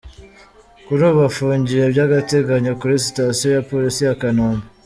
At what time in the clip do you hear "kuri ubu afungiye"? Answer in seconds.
0.85-1.83